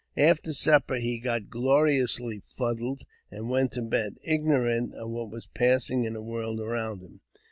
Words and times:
Afte: 0.17 0.51
supper 0.51 0.95
he 0.95 1.19
got 1.19 1.51
gloriously 1.51 2.41
fuddled, 2.57 3.03
and 3.29 3.51
went 3.51 3.71
to 3.73 3.83
bed, 3.83 4.17
ignorant 4.23 4.93
qj 4.95 5.07
what 5.07 5.29
was 5.29 5.45
passing 5.53 6.05
in 6.05 6.13
the 6.13 6.23
world 6.23 6.59
around 6.59 7.03
him. 7.03 7.21